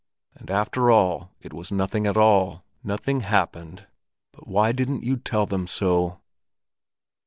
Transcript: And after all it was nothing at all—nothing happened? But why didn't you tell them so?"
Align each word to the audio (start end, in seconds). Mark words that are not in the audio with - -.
And 0.33 0.49
after 0.49 0.89
all 0.89 1.29
it 1.41 1.53
was 1.53 1.71
nothing 1.71 2.07
at 2.07 2.17
all—nothing 2.17 3.19
happened? 3.21 3.85
But 4.31 4.47
why 4.47 4.71
didn't 4.71 5.03
you 5.03 5.15
tell 5.15 5.45
them 5.45 5.67
so?" 5.67 6.21